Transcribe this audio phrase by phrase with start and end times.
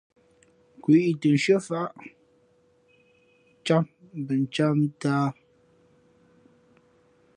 [0.81, 1.85] Kweʼ ī tα nshʉ́ά faʼá
[3.59, 3.83] ncām
[4.19, 5.27] mbα ncām ntāā.